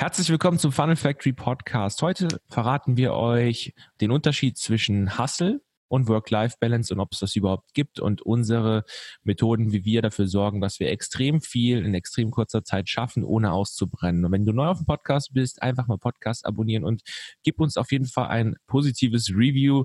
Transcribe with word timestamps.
Herzlich 0.00 0.30
willkommen 0.30 0.60
zum 0.60 0.70
Funnel 0.70 0.94
Factory 0.94 1.32
Podcast. 1.32 2.02
Heute 2.02 2.28
verraten 2.46 2.96
wir 2.96 3.14
euch 3.14 3.74
den 4.00 4.12
Unterschied 4.12 4.56
zwischen 4.56 5.18
Hustle 5.18 5.60
und 5.88 6.06
Work-Life-Balance 6.06 6.94
und 6.94 7.00
ob 7.00 7.14
es 7.14 7.18
das 7.18 7.34
überhaupt 7.34 7.74
gibt 7.74 7.98
und 7.98 8.22
unsere 8.22 8.84
Methoden, 9.24 9.72
wie 9.72 9.84
wir 9.84 10.00
dafür 10.00 10.28
sorgen, 10.28 10.60
dass 10.60 10.78
wir 10.78 10.88
extrem 10.92 11.40
viel 11.40 11.84
in 11.84 11.94
extrem 11.94 12.30
kurzer 12.30 12.62
Zeit 12.62 12.88
schaffen, 12.88 13.24
ohne 13.24 13.50
auszubrennen. 13.50 14.24
Und 14.24 14.30
wenn 14.30 14.46
du 14.46 14.52
neu 14.52 14.68
auf 14.68 14.78
dem 14.78 14.86
Podcast 14.86 15.34
bist, 15.34 15.62
einfach 15.62 15.88
mal 15.88 15.98
Podcast 15.98 16.46
abonnieren 16.46 16.84
und 16.84 17.02
gib 17.42 17.58
uns 17.58 17.76
auf 17.76 17.90
jeden 17.90 18.06
Fall 18.06 18.28
ein 18.28 18.54
positives 18.68 19.30
Review, 19.30 19.82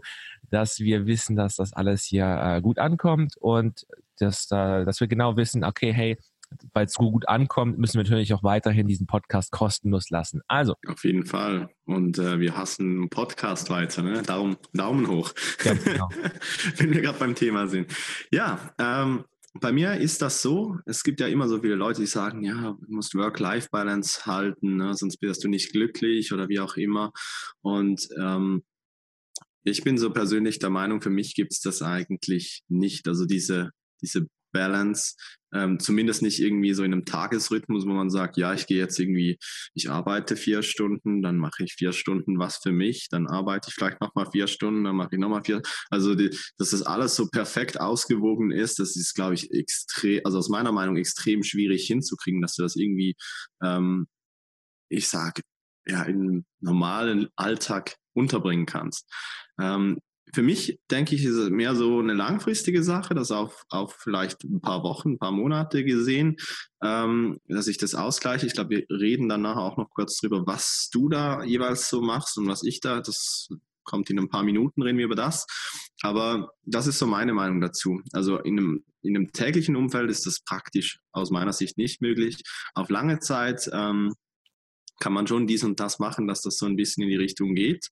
dass 0.47 0.77
wir 0.77 1.07
wissen, 1.07 1.35
dass 1.35 1.55
das 1.55 1.73
alles 1.73 2.03
hier 2.03 2.25
äh, 2.27 2.61
gut 2.61 2.77
ankommt 2.77 3.35
und 3.37 3.87
dass, 4.19 4.45
dass 4.45 4.99
wir 4.99 5.07
genau 5.07 5.37
wissen, 5.37 5.63
okay, 5.63 5.91
hey, 5.91 6.19
weil 6.73 6.85
es 6.85 6.93
so 6.93 7.11
gut 7.11 7.27
ankommt, 7.27 7.77
müssen 7.77 7.95
wir 7.95 8.03
natürlich 8.03 8.33
auch 8.33 8.43
weiterhin 8.43 8.87
diesen 8.87 9.07
Podcast 9.07 9.51
kostenlos 9.51 10.09
lassen. 10.09 10.41
Also. 10.47 10.75
Auf 10.87 11.03
jeden 11.03 11.25
Fall. 11.25 11.69
Und 11.85 12.17
äh, 12.17 12.39
wir 12.39 12.57
hassen 12.57 13.09
Podcast 13.09 13.69
weiter. 13.69 14.01
Ne? 14.03 14.21
Darum 14.23 14.57
Daumen 14.73 15.07
hoch. 15.07 15.33
Ja, 15.63 15.73
genau. 15.73 16.09
Wenn 16.77 16.93
wir 16.93 17.01
gerade 17.01 17.19
beim 17.19 17.35
Thema 17.35 17.67
sind. 17.67 17.91
Ja, 18.31 18.73
ähm, 18.79 19.25
bei 19.59 19.71
mir 19.71 19.97
ist 19.97 20.21
das 20.21 20.41
so, 20.41 20.77
es 20.85 21.03
gibt 21.03 21.19
ja 21.19 21.27
immer 21.27 21.47
so 21.47 21.59
viele 21.61 21.75
Leute, 21.75 22.01
die 22.01 22.07
sagen, 22.07 22.43
ja, 22.43 22.75
du 22.79 22.93
musst 22.93 23.13
Work-Life-Balance 23.13 24.25
halten, 24.25 24.77
ne? 24.77 24.95
sonst 24.95 25.21
wirst 25.21 25.43
du 25.43 25.47
nicht 25.47 25.71
glücklich 25.71 26.33
oder 26.33 26.49
wie 26.49 26.59
auch 26.59 26.75
immer. 26.75 27.11
Und 27.61 28.07
ähm, 28.19 28.63
ich 29.63 29.83
bin 29.83 29.97
so 29.97 30.11
persönlich 30.11 30.59
der 30.59 30.71
Meinung, 30.71 31.01
für 31.01 31.11
mich 31.11 31.35
gibt 31.35 31.53
es 31.53 31.61
das 31.61 31.81
eigentlich 31.81 32.63
nicht. 32.67 33.07
Also 33.07 33.25
diese, 33.25 33.69
diese 34.01 34.27
Balance, 34.53 35.15
ähm, 35.53 35.79
zumindest 35.79 36.21
nicht 36.21 36.39
irgendwie 36.39 36.73
so 36.73 36.83
in 36.83 36.93
einem 36.93 37.05
Tagesrhythmus, 37.05 37.85
wo 37.85 37.91
man 37.91 38.09
sagt, 38.09 38.37
ja, 38.37 38.53
ich 38.53 38.65
gehe 38.65 38.77
jetzt 38.77 38.99
irgendwie, 38.99 39.37
ich 39.73 39.89
arbeite 39.89 40.35
vier 40.35 40.63
Stunden, 40.63 41.21
dann 41.21 41.37
mache 41.37 41.63
ich 41.63 41.73
vier 41.73 41.91
Stunden 41.91 42.39
was 42.39 42.57
für 42.57 42.71
mich, 42.71 43.07
dann 43.09 43.27
arbeite 43.27 43.67
ich 43.69 43.75
vielleicht 43.75 44.01
nochmal 44.01 44.29
vier 44.31 44.47
Stunden, 44.47 44.83
dann 44.83 44.95
mache 44.95 45.09
ich 45.11 45.19
nochmal 45.19 45.43
vier. 45.43 45.61
Also, 45.89 46.15
die, 46.15 46.29
dass 46.57 46.71
das 46.71 46.81
alles 46.81 47.15
so 47.15 47.27
perfekt 47.27 47.79
ausgewogen 47.79 48.51
ist, 48.51 48.79
das 48.79 48.95
ist, 48.95 49.13
glaube 49.13 49.35
ich, 49.35 49.51
extrem, 49.51 50.21
also 50.23 50.37
aus 50.39 50.49
meiner 50.49 50.71
Meinung 50.71 50.97
extrem 50.97 51.43
schwierig 51.43 51.85
hinzukriegen, 51.85 52.41
dass 52.41 52.55
du 52.55 52.63
das 52.63 52.75
irgendwie, 52.75 53.15
ähm, 53.63 54.07
ich 54.89 55.07
sage, 55.07 55.41
ja, 55.85 56.03
im 56.03 56.45
normalen 56.61 57.27
Alltag 57.35 57.95
unterbringen 58.13 58.65
kannst. 58.65 59.11
Ähm, 59.59 59.99
für 60.33 60.41
mich, 60.41 60.79
denke 60.89 61.15
ich, 61.15 61.23
ist 61.23 61.35
es 61.35 61.49
mehr 61.51 61.75
so 61.75 61.99
eine 61.99 62.13
langfristige 62.13 62.83
Sache, 62.83 63.13
das 63.13 63.31
auch, 63.31 63.53
auch 63.69 63.93
vielleicht 63.93 64.43
ein 64.43 64.61
paar 64.61 64.83
Wochen, 64.83 65.13
ein 65.13 65.19
paar 65.19 65.31
Monate 65.31 65.83
gesehen, 65.83 66.37
ähm, 66.83 67.39
dass 67.47 67.67
ich 67.67 67.77
das 67.77 67.93
ausgleiche. 67.93 68.47
Ich 68.47 68.53
glaube, 68.53 68.71
wir 68.71 68.85
reden 68.89 69.29
danach 69.29 69.57
auch 69.57 69.77
noch 69.77 69.91
kurz 69.91 70.17
drüber, 70.17 70.47
was 70.47 70.89
du 70.91 71.07
da 71.07 71.43
jeweils 71.43 71.87
so 71.87 72.01
machst 72.01 72.37
und 72.37 72.47
was 72.47 72.63
ich 72.63 72.79
da, 72.79 72.99
das 72.99 73.47
kommt 73.83 74.09
in 74.09 74.19
ein 74.19 74.29
paar 74.29 74.43
Minuten, 74.43 74.81
reden 74.81 74.97
wir 74.97 75.05
über 75.05 75.15
das. 75.15 75.45
Aber 76.01 76.49
das 76.63 76.87
ist 76.87 76.97
so 76.97 77.05
meine 77.05 77.33
Meinung 77.33 77.61
dazu. 77.61 78.01
Also 78.11 78.39
in 78.39 78.57
einem, 78.57 78.83
in 79.03 79.15
einem 79.15 79.31
täglichen 79.31 79.75
Umfeld 79.75 80.09
ist 80.09 80.25
das 80.25 80.39
praktisch 80.39 80.99
aus 81.11 81.29
meiner 81.29 81.53
Sicht 81.53 81.77
nicht 81.77 82.01
möglich. 82.01 82.41
Auf 82.73 82.89
lange 82.89 83.19
Zeit 83.19 83.69
ähm, 83.71 84.13
kann 84.99 85.13
man 85.13 85.27
schon 85.27 85.47
dies 85.47 85.63
und 85.63 85.79
das 85.79 85.99
machen, 85.99 86.27
dass 86.27 86.41
das 86.41 86.57
so 86.57 86.65
ein 86.65 86.75
bisschen 86.75 87.03
in 87.03 87.09
die 87.09 87.17
Richtung 87.17 87.55
geht. 87.55 87.89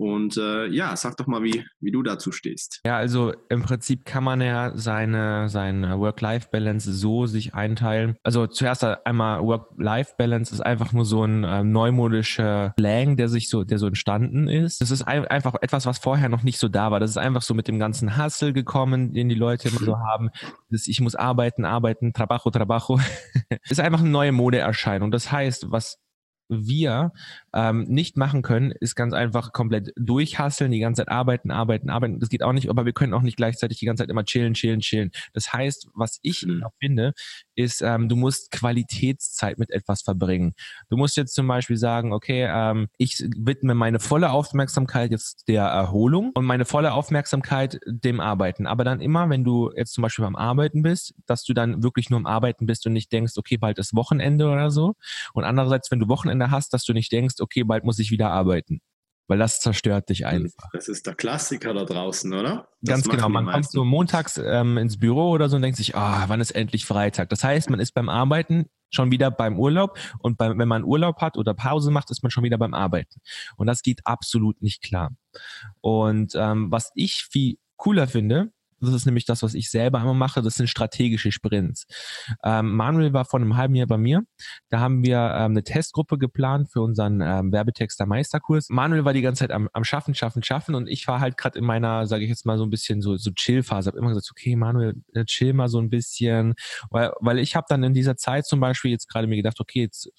Und 0.00 0.38
äh, 0.38 0.66
ja, 0.68 0.96
sag 0.96 1.18
doch 1.18 1.26
mal, 1.26 1.42
wie, 1.42 1.62
wie 1.78 1.90
du 1.90 2.02
dazu 2.02 2.32
stehst. 2.32 2.80
Ja, 2.86 2.96
also 2.96 3.34
im 3.50 3.60
Prinzip 3.62 4.06
kann 4.06 4.24
man 4.24 4.40
ja 4.40 4.72
seine, 4.74 5.50
seine 5.50 5.98
Work-Life-Balance 5.98 6.90
so 6.94 7.26
sich 7.26 7.54
einteilen. 7.54 8.16
Also 8.22 8.46
zuerst 8.46 8.82
einmal 8.82 9.42
Work-Life-Balance 9.42 10.54
ist 10.54 10.62
einfach 10.62 10.94
nur 10.94 11.04
so 11.04 11.24
ein 11.24 11.44
äh, 11.44 11.62
neumodischer 11.62 12.72
Slang, 12.80 13.18
der 13.18 13.28
sich 13.28 13.50
so, 13.50 13.62
der 13.62 13.78
so 13.78 13.88
entstanden 13.88 14.48
ist. 14.48 14.80
Das 14.80 14.90
ist 14.90 15.02
ein, 15.02 15.26
einfach 15.26 15.56
etwas, 15.60 15.84
was 15.84 15.98
vorher 15.98 16.30
noch 16.30 16.44
nicht 16.44 16.58
so 16.58 16.68
da 16.68 16.90
war. 16.90 16.98
Das 16.98 17.10
ist 17.10 17.18
einfach 17.18 17.42
so 17.42 17.52
mit 17.52 17.68
dem 17.68 17.78
ganzen 17.78 18.16
Hustle 18.16 18.54
gekommen, 18.54 19.12
den 19.12 19.28
die 19.28 19.34
Leute 19.34 19.68
immer 19.68 19.80
so 19.80 19.98
haben. 19.98 20.30
Das, 20.70 20.86
ich 20.86 21.02
muss 21.02 21.14
arbeiten, 21.14 21.66
arbeiten, 21.66 22.14
Trabajo, 22.14 22.48
Trabajo. 22.48 22.98
ist 23.68 23.80
einfach 23.80 24.00
eine 24.00 24.08
neue 24.08 24.32
Modeerscheinung. 24.32 25.10
Das 25.10 25.30
heißt, 25.30 25.70
was 25.70 25.98
wir 26.50 27.12
ähm, 27.54 27.84
nicht 27.84 28.16
machen 28.16 28.42
können, 28.42 28.72
ist 28.72 28.94
ganz 28.94 29.14
einfach 29.14 29.52
komplett 29.52 29.92
durchhasseln, 29.96 30.70
die 30.70 30.80
ganze 30.80 31.02
Zeit 31.02 31.08
arbeiten, 31.08 31.50
arbeiten, 31.50 31.90
arbeiten. 31.90 32.20
Das 32.20 32.28
geht 32.28 32.42
auch 32.42 32.52
nicht, 32.52 32.68
aber 32.68 32.84
wir 32.84 32.92
können 32.92 33.14
auch 33.14 33.22
nicht 33.22 33.36
gleichzeitig 33.36 33.78
die 33.78 33.86
ganze 33.86 34.02
Zeit 34.02 34.10
immer 34.10 34.24
chillen, 34.24 34.54
chillen, 34.54 34.80
chillen. 34.80 35.10
Das 35.32 35.52
heißt, 35.52 35.88
was 35.94 36.18
ich 36.22 36.44
mhm. 36.46 36.64
finde, 36.78 37.14
ist, 37.54 37.82
ähm, 37.82 38.08
du 38.08 38.16
musst 38.16 38.50
Qualitätszeit 38.50 39.58
mit 39.58 39.70
etwas 39.70 40.02
verbringen. 40.02 40.54
Du 40.88 40.96
musst 40.96 41.16
jetzt 41.16 41.34
zum 41.34 41.46
Beispiel 41.46 41.76
sagen, 41.76 42.12
okay, 42.12 42.48
ähm, 42.50 42.88
ich 42.98 43.24
widme 43.36 43.74
meine 43.74 44.00
volle 44.00 44.30
Aufmerksamkeit 44.30 45.10
jetzt 45.10 45.48
der 45.48 45.64
Erholung 45.64 46.32
und 46.34 46.44
meine 46.44 46.64
volle 46.64 46.92
Aufmerksamkeit 46.92 47.78
dem 47.86 48.20
Arbeiten. 48.20 48.66
Aber 48.66 48.84
dann 48.84 49.00
immer, 49.00 49.28
wenn 49.30 49.44
du 49.44 49.70
jetzt 49.74 49.92
zum 49.92 50.02
Beispiel 50.02 50.24
beim 50.24 50.36
Arbeiten 50.36 50.82
bist, 50.82 51.14
dass 51.26 51.44
du 51.44 51.54
dann 51.54 51.82
wirklich 51.82 52.10
nur 52.10 52.18
am 52.18 52.26
Arbeiten 52.26 52.66
bist 52.66 52.86
und 52.86 52.92
nicht 52.92 53.12
denkst, 53.12 53.34
okay, 53.36 53.56
bald 53.56 53.78
ist 53.78 53.94
Wochenende 53.94 54.48
oder 54.48 54.70
so. 54.70 54.94
Und 55.32 55.44
andererseits, 55.44 55.90
wenn 55.90 56.00
du 56.00 56.08
Wochenende 56.08 56.39
hast, 56.48 56.72
dass 56.72 56.84
du 56.84 56.92
nicht 56.92 57.12
denkst, 57.12 57.36
okay, 57.40 57.64
bald 57.64 57.84
muss 57.84 57.98
ich 57.98 58.10
wieder 58.10 58.30
arbeiten 58.30 58.80
weil 59.30 59.38
das 59.38 59.60
zerstört 59.60 60.08
dich 60.08 60.26
einfach. 60.26 60.68
Das 60.72 60.88
ist 60.88 61.06
der 61.06 61.14
Klassiker 61.14 61.72
da 61.72 61.84
draußen, 61.84 62.34
oder? 62.34 62.68
Das 62.80 62.96
Ganz 62.96 63.08
genau. 63.08 63.28
Man 63.28 63.46
kommt 63.46 63.70
so 63.70 63.84
montags 63.84 64.40
ähm, 64.44 64.76
ins 64.76 64.98
Büro 64.98 65.30
oder 65.30 65.48
so 65.48 65.54
und 65.54 65.62
denkt 65.62 65.76
sich, 65.76 65.94
ah, 65.94 66.24
oh, 66.24 66.28
wann 66.28 66.40
ist 66.40 66.50
endlich 66.50 66.84
Freitag? 66.84 67.28
Das 67.28 67.44
heißt, 67.44 67.70
man 67.70 67.78
ist 67.78 67.92
beim 67.92 68.08
Arbeiten 68.08 68.66
schon 68.92 69.12
wieder 69.12 69.30
beim 69.30 69.56
Urlaub 69.56 69.96
und 70.18 70.36
beim, 70.36 70.58
wenn 70.58 70.66
man 70.66 70.82
Urlaub 70.82 71.20
hat 71.20 71.36
oder 71.36 71.54
Pause 71.54 71.92
macht, 71.92 72.10
ist 72.10 72.24
man 72.24 72.32
schon 72.32 72.42
wieder 72.42 72.58
beim 72.58 72.74
Arbeiten. 72.74 73.20
Und 73.56 73.68
das 73.68 73.82
geht 73.82 74.00
absolut 74.04 74.60
nicht 74.62 74.82
klar. 74.82 75.12
Und 75.80 76.32
ähm, 76.34 76.72
was 76.72 76.90
ich 76.96 77.28
viel 77.30 77.58
cooler 77.76 78.08
finde, 78.08 78.52
das 78.80 78.94
ist 78.94 79.06
nämlich 79.06 79.24
das, 79.24 79.42
was 79.42 79.54
ich 79.54 79.70
selber 79.70 80.00
immer 80.00 80.14
mache. 80.14 80.42
Das 80.42 80.54
sind 80.54 80.68
strategische 80.68 81.32
Sprints. 81.32 81.86
Ähm, 82.44 82.74
Manuel 82.74 83.12
war 83.12 83.24
vor 83.24 83.40
einem 83.40 83.56
halben 83.56 83.74
Jahr 83.74 83.86
bei 83.86 83.98
mir. 83.98 84.22
Da 84.68 84.80
haben 84.80 85.04
wir 85.04 85.18
ähm, 85.18 85.52
eine 85.52 85.62
Testgruppe 85.62 86.18
geplant 86.18 86.70
für 86.70 86.80
unseren 86.80 87.20
ähm, 87.20 87.52
Werbetexter 87.52 88.06
Meisterkurs. 88.06 88.68
Manuel 88.70 89.04
war 89.04 89.12
die 89.12 89.22
ganze 89.22 89.40
Zeit 89.40 89.50
am, 89.50 89.68
am 89.72 89.84
Schaffen, 89.84 90.14
Schaffen, 90.14 90.42
Schaffen 90.42 90.74
und 90.74 90.88
ich 90.88 91.06
war 91.06 91.20
halt 91.20 91.36
gerade 91.36 91.58
in 91.58 91.64
meiner, 91.64 92.06
sage 92.06 92.24
ich 92.24 92.30
jetzt 92.30 92.46
mal 92.46 92.58
so 92.58 92.64
ein 92.64 92.70
bisschen 92.70 93.02
so, 93.02 93.16
so 93.16 93.30
Chill-Phase. 93.30 93.88
Habe 93.88 93.98
immer 93.98 94.08
gesagt, 94.08 94.28
okay, 94.30 94.56
Manuel, 94.56 94.94
äh, 95.14 95.24
chill 95.24 95.52
mal 95.52 95.68
so 95.68 95.78
ein 95.78 95.90
bisschen, 95.90 96.54
weil, 96.90 97.12
weil 97.20 97.38
ich 97.38 97.56
habe 97.56 97.66
dann 97.68 97.82
in 97.82 97.94
dieser 97.94 98.16
Zeit 98.16 98.46
zum 98.46 98.60
Beispiel 98.60 98.90
jetzt 98.90 99.08
gerade 99.08 99.26
mir 99.26 99.36
gedacht, 99.36 99.60
okay, 99.60 99.80
jetzt 99.82 100.10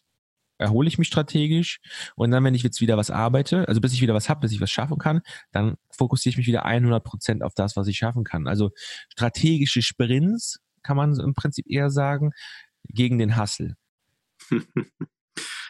erhole 0.61 0.87
ich 0.87 0.97
mich 0.97 1.07
strategisch 1.07 1.79
und 2.15 2.31
dann, 2.31 2.43
wenn 2.43 2.55
ich 2.55 2.63
jetzt 2.63 2.81
wieder 2.81 2.97
was 2.97 3.11
arbeite, 3.11 3.67
also 3.67 3.81
bis 3.81 3.93
ich 3.93 4.01
wieder 4.01 4.13
was 4.13 4.29
habe, 4.29 4.41
bis 4.41 4.51
ich 4.51 4.61
was 4.61 4.71
schaffen 4.71 4.97
kann, 4.97 5.21
dann 5.51 5.75
fokussiere 5.91 6.31
ich 6.31 6.37
mich 6.37 6.47
wieder 6.47 6.65
100 6.65 7.03
Prozent 7.03 7.43
auf 7.43 7.53
das, 7.55 7.75
was 7.75 7.87
ich 7.87 7.97
schaffen 7.97 8.23
kann. 8.23 8.47
Also 8.47 8.71
strategische 9.09 9.81
Sprints 9.81 10.59
kann 10.83 10.97
man 10.97 11.19
im 11.19 11.33
Prinzip 11.33 11.65
eher 11.69 11.89
sagen, 11.89 12.31
gegen 12.87 13.19
den 13.19 13.39
Hustle. 13.39 13.75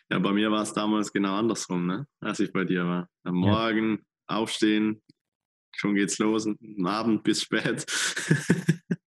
ja, 0.10 0.20
bei 0.20 0.32
mir 0.32 0.52
war 0.52 0.64
es 0.64 0.74
damals 0.74 1.12
genau 1.12 1.36
andersrum, 1.36 1.86
ne? 1.86 2.08
als 2.20 2.40
ich 2.40 2.52
bei 2.52 2.64
dir 2.64 2.86
war. 2.86 3.10
Am 3.24 3.36
Morgen 3.36 4.00
ja. 4.30 4.38
aufstehen, 4.38 5.02
schon 5.76 5.96
geht's 5.96 6.20
los, 6.20 6.48
am 6.48 6.86
Abend 6.86 7.24
bis 7.24 7.42
spät. 7.42 7.86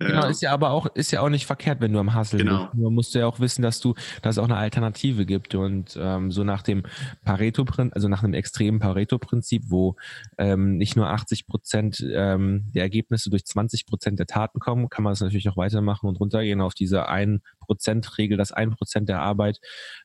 Genau, 0.00 0.26
ist 0.28 0.40
ja 0.40 0.52
aber 0.52 0.70
auch, 0.70 0.86
ist 0.94 1.10
ja 1.10 1.20
auch 1.20 1.28
nicht 1.28 1.44
verkehrt, 1.44 1.82
wenn 1.82 1.92
du 1.92 1.98
am 1.98 2.16
Hustle 2.16 2.38
genau. 2.38 2.68
bist. 2.68 2.74
Man 2.74 2.94
musst 2.94 3.14
ja 3.14 3.26
auch 3.26 3.38
wissen, 3.38 3.60
dass 3.60 3.80
du, 3.80 3.94
dass 4.22 4.36
es 4.36 4.38
auch 4.38 4.44
eine 4.44 4.56
Alternative 4.56 5.26
gibt. 5.26 5.54
Und 5.54 5.96
ähm, 6.00 6.32
so 6.32 6.42
nach 6.42 6.62
dem 6.62 6.84
Pareto-Prinzip, 7.24 7.94
also 7.94 8.08
nach 8.08 8.22
einem 8.22 8.32
extremen 8.32 8.78
Pareto-Prinzip, 8.78 9.64
wo 9.66 9.96
ähm, 10.38 10.78
nicht 10.78 10.96
nur 10.96 11.10
80 11.10 11.46
Prozent 11.46 12.02
ähm, 12.12 12.70
der 12.74 12.82
Ergebnisse 12.82 13.28
durch 13.28 13.44
20 13.44 13.86
Prozent 13.86 14.18
der 14.18 14.26
Taten 14.26 14.58
kommen, 14.58 14.88
kann 14.88 15.04
man 15.04 15.12
das 15.12 15.20
natürlich 15.20 15.50
auch 15.50 15.58
weitermachen 15.58 16.08
und 16.08 16.18
runtergehen 16.18 16.62
auf 16.62 16.72
diese 16.72 17.10
1%-Regel, 17.10 18.38
das 18.38 18.54
1% 18.54 19.04
der 19.04 19.20
Arbeit, 19.20 19.60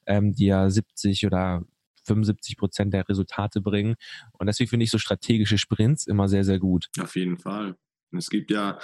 ähm, 0.06 0.34
die 0.34 0.48
ja 0.48 0.70
70 0.70 1.26
oder 1.26 1.64
75 2.04 2.58
Prozent 2.58 2.94
der 2.94 3.08
Resultate 3.08 3.62
bringen. 3.62 3.96
Und 4.34 4.48
deswegen 4.48 4.70
finde 4.70 4.84
ich 4.84 4.92
so 4.92 4.98
strategische 4.98 5.58
Sprints 5.58 6.06
immer 6.06 6.28
sehr, 6.28 6.44
sehr 6.44 6.60
gut. 6.60 6.90
Auf 7.00 7.16
jeden 7.16 7.38
Fall. 7.38 7.76
Es 8.18 8.30
gibt 8.30 8.52
ja, 8.52 8.80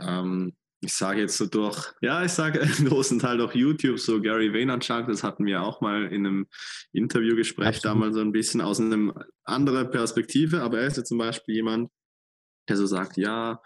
ähm, 0.00 0.56
ich 0.80 0.94
sage 0.94 1.20
jetzt 1.20 1.36
so 1.36 1.46
durch, 1.46 1.92
ja, 2.00 2.24
ich 2.24 2.32
sage 2.32 2.58
im 2.78 2.86
großen 2.86 3.18
Teil 3.18 3.38
durch 3.38 3.54
YouTube, 3.54 3.98
so 3.98 4.20
Gary 4.20 4.52
Vaynerchuk, 4.52 5.06
das 5.08 5.22
hatten 5.22 5.46
wir 5.46 5.62
auch 5.62 5.80
mal 5.80 6.04
in 6.12 6.26
einem 6.26 6.46
Interviewgespräch 6.92 7.68
Absolut. 7.68 7.84
damals 7.96 8.14
so 8.14 8.20
ein 8.20 8.32
bisschen 8.32 8.60
aus 8.60 8.80
einer 8.80 9.14
anderen 9.44 9.90
Perspektive, 9.90 10.62
aber 10.62 10.80
er 10.80 10.86
ist 10.86 10.96
ja 10.96 11.04
zum 11.04 11.18
Beispiel 11.18 11.56
jemand, 11.56 11.90
der 12.68 12.76
so 12.76 12.86
sagt, 12.86 13.16
ja, 13.16 13.60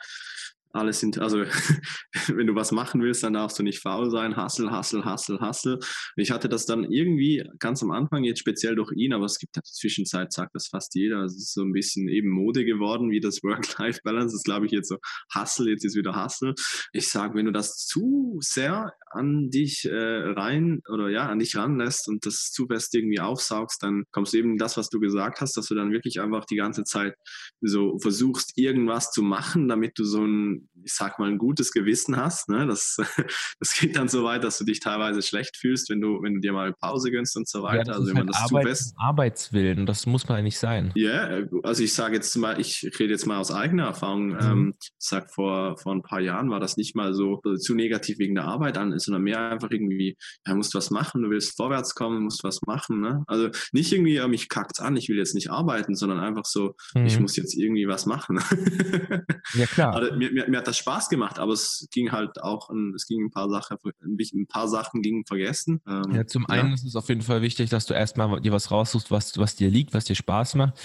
alles 0.73 1.01
sind, 1.01 1.19
also 1.19 1.39
wenn 2.29 2.47
du 2.47 2.55
was 2.55 2.73
machen 2.73 3.03
willst, 3.03 3.23
dann 3.23 3.35
darfst 3.35 3.59
du 3.59 3.63
nicht 3.63 3.81
faul 3.81 4.11
sein, 4.11 4.37
hassel, 4.37 4.71
hassel, 4.71 5.05
hassel, 5.05 5.41
hassel. 5.41 5.79
Ich 6.17 6.31
hatte 6.31 6.49
das 6.49 6.67
dann 6.67 6.85
irgendwie 6.85 7.45
ganz 7.59 7.83
am 7.83 7.91
Anfang, 7.91 8.25
jetzt 8.25 8.41
speziell 8.41 8.77
durch 8.77 8.93
ihn, 8.93 9.13
aber 9.13 9.25
es 9.25 9.39
gibt 9.39 9.57
in 9.57 9.61
der 9.61 9.65
Zwischenzeit, 9.65 10.33
sagt 10.33 10.55
das 10.55 10.69
fast 10.69 10.95
jeder, 10.95 11.25
es 11.25 11.37
ist 11.37 11.55
so 11.55 11.63
ein 11.63 11.73
bisschen 11.73 12.09
eben 12.09 12.31
Mode 12.31 12.65
geworden, 12.65 13.11
wie 13.11 13.21
das 13.21 13.41
Work-Life-Balance, 13.43 14.35
das 14.35 14.43
glaube 14.43 14.67
ich 14.67 14.73
jetzt 14.73 14.89
so 14.89 14.97
Hassel, 15.35 15.69
jetzt 15.69 15.85
ist 15.85 15.97
wieder 15.97 16.15
Hassel. 16.15 16.55
Ich 16.93 17.09
sage, 17.09 17.35
wenn 17.35 17.47
du 17.47 17.53
das 17.53 17.77
zu 17.77 18.39
sehr 18.41 18.93
an 19.11 19.51
dich 19.51 19.85
äh, 19.85 19.95
rein 19.95 20.81
oder 20.89 21.09
ja, 21.09 21.29
an 21.29 21.41
dich 21.41 21.57
ranlässt 21.57 22.09
und 22.09 22.25
das 22.25 22.53
zu 22.53 22.67
fest 22.67 22.95
irgendwie 22.95 23.21
aufsaugst, 23.21 23.83
dann 23.83 24.05
kommst 24.13 24.33
du 24.33 24.39
eben 24.39 24.57
das, 24.57 24.77
was 24.77 24.89
du 24.89 25.01
gesagt 25.01 25.41
hast, 25.41 25.57
dass 25.57 25.67
du 25.67 25.75
dann 25.75 25.93
wirklich 25.93 26.21
einfach 26.21 26.45
die 26.45 26.57
ganze 26.57 26.85
Zeit 26.85 27.15
so 27.61 27.99
versuchst, 27.99 28.57
irgendwas 28.57 29.11
zu 29.11 29.23
machen, 29.23 29.69
damit 29.69 29.99
du 29.99 30.05
so 30.05 30.25
ein, 30.25 30.69
ich 30.85 30.95
sag 30.95 31.19
mal, 31.19 31.29
ein 31.29 31.39
gutes 31.39 31.73
Gewissen 31.73 32.17
hast. 32.17 32.49
Ne? 32.49 32.67
Das, 32.67 32.97
das 33.61 33.75
geht 33.75 33.97
dann 33.97 34.09
so 34.09 34.25
weit, 34.25 34.45
dass 34.45 34.59
du 34.59 34.65
dich 34.65 34.81
teilweise 34.81 35.23
schlecht 35.23 35.57
fühlst, 35.57 35.91
wenn 35.91 36.01
du, 36.01 36.23
wenn 36.23 36.35
du 36.35 36.41
dir 36.41 36.53
mal 36.53 36.73
Pause 36.73 37.11
gönnst 37.11 37.37
und 37.37 37.49
so 37.49 37.63
weiter. 37.63 37.93
Ja, 37.93 37.99
also 37.99 38.07
wenn 38.09 38.15
man 38.15 38.27
halt 38.27 38.35
das 38.35 38.43
Arbeit, 38.43 38.63
zu 38.63 38.69
fest. 38.69 38.95
Arbeitswillen, 38.97 39.87
das 39.87 40.07
muss 40.07 40.29
man 40.29 40.39
eigentlich 40.39 40.59
sein. 40.59 40.93
Ja, 40.95 41.29
yeah, 41.29 41.49
also 41.65 41.83
ich 41.83 41.95
sage 41.95 42.15
jetzt 42.15 42.35
mal, 42.37 42.61
ich 42.61 42.89
rede 42.99 43.13
jetzt 43.13 43.27
mal 43.27 43.39
aus 43.39 43.51
eigener 43.51 43.85
Erfahrung. 43.85 44.29
Mhm. 44.29 44.39
Ähm, 44.41 44.75
ich 44.81 44.91
sag 44.99 45.33
vor, 45.33 45.77
vor 45.79 45.93
ein 45.93 46.03
paar 46.03 46.21
Jahren 46.21 46.51
war 46.51 46.61
das 46.61 46.77
nicht 46.77 46.95
mal 46.95 47.13
so 47.13 47.41
zu 47.59 47.75
negativ 47.75 48.19
wegen 48.19 48.35
der 48.35 48.45
Arbeit 48.45 48.79
an, 48.79 48.93
sondern 49.01 49.23
mehr 49.23 49.51
einfach 49.51 49.71
irgendwie, 49.71 50.17
ja, 50.47 50.55
musst 50.55 50.75
was 50.75 50.91
machen, 50.91 51.23
du 51.23 51.31
willst 51.31 51.57
vorwärts 51.57 51.95
kommen, 51.95 52.23
musst 52.23 52.45
was 52.45 52.61
machen. 52.67 53.01
Ne? 53.01 53.25
Also 53.27 53.49
nicht 53.73 53.93
irgendwie, 53.93 54.15
ja, 54.15 54.29
mich 54.29 54.49
kackt's 54.49 54.81
an, 54.81 54.97
ich 54.97 55.09
will 55.09 55.19
jetzt 55.19 55.35
nicht 55.35 55.51
arbeiten, 55.51 55.95
sondern 55.95 56.21
einfach 56.21 56.45
so, 56.45 56.75
mhm. 56.95 57.07
ich 57.07 57.19
muss 57.19 57.37
jetzt 57.37 57.57
irgendwie 57.57 57.89
was 57.89 58.07
machen. 58.07 58.41
ja, 59.55 59.67
klar. 59.67 59.95
Also, 59.95 60.17
mir, 60.17 60.33
mir, 60.33 60.49
mir, 60.49 60.59
hat 60.59 60.67
das 60.67 60.79
Spaß 60.79 61.09
gemacht, 61.09 61.39
aber 61.39 61.53
es 61.53 61.89
ging 61.91 62.13
halt 62.13 62.43
auch, 62.43 62.71
es 62.95 63.07
ging 63.07 63.25
ein 63.25 63.31
paar 63.31 63.49
Sachen, 63.49 63.79
ein 64.03 64.47
paar 64.47 64.69
Sachen 64.69 65.03
gingen 65.03 65.25
vergessen. 65.27 65.81
Ähm, 65.87 66.15
ja, 66.15 66.27
zum 66.27 66.47
einen 66.49 66.73
ist 66.73 66.85
es 66.85 66.97
auf 66.97 67.09
jeden 67.09 67.23
Fall 67.23 67.43
wichtig, 67.43 67.71
dass 67.71 67.87
du 67.87 67.95
erstmal 67.95 68.41
dir 68.41 68.53
was 68.53 68.71
raussuchst, 68.71 69.11
was, 69.11 69.39
was 69.39 69.57
dir 69.57 69.71
liegt, 69.71 69.95
was 69.95 70.05
dir 70.05 70.15
Spaß 70.15 70.55
macht 70.55 70.79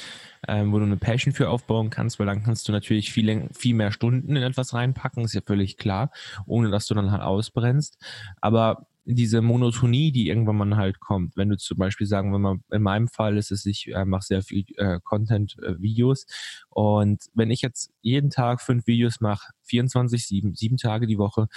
ähm, 0.47 0.71
wo 0.71 0.79
du 0.79 0.85
eine 0.85 0.97
Passion 0.97 1.33
für 1.33 1.49
aufbauen 1.49 1.89
kannst, 1.89 2.19
weil 2.19 2.25
dann 2.25 2.43
kannst 2.43 2.67
du 2.67 2.71
natürlich 2.71 3.11
viel, 3.11 3.49
viel 3.53 3.75
mehr 3.75 3.91
Stunden 3.91 4.35
in 4.35 4.43
etwas 4.43 4.73
reinpacken, 4.73 5.25
ist 5.25 5.33
ja 5.33 5.41
völlig 5.45 5.77
klar, 5.77 6.11
ohne 6.45 6.69
dass 6.69 6.87
du 6.87 6.93
dann 6.93 7.11
halt 7.11 7.21
ausbrennst. 7.21 7.97
Aber 8.41 8.87
diese 9.05 9.41
Monotonie, 9.41 10.11
die 10.11 10.27
irgendwann 10.27 10.57
mal 10.57 10.75
halt 10.75 10.99
kommt. 10.99 11.37
Wenn 11.37 11.49
du 11.49 11.57
zum 11.57 11.77
Beispiel 11.77 12.07
sagen, 12.07 12.33
wenn 12.33 12.41
man, 12.41 12.63
in 12.71 12.81
meinem 12.81 13.07
Fall 13.07 13.37
ist 13.37 13.51
es, 13.51 13.65
ich 13.65 13.93
äh, 13.93 14.03
mache 14.03 14.23
sehr 14.25 14.41
viel 14.41 14.65
äh, 14.77 14.99
Content-Videos 15.03 16.23
äh, 16.23 16.25
und 16.69 17.23
wenn 17.33 17.51
ich 17.51 17.61
jetzt 17.61 17.91
jeden 18.01 18.31
Tag 18.31 18.61
fünf 18.61 18.87
Videos 18.87 19.21
mache, 19.21 19.51
24, 19.63 20.25
sieben, 20.25 20.55
sieben 20.55 20.77
Tage 20.77 21.07
die 21.07 21.17
Woche, 21.17 21.47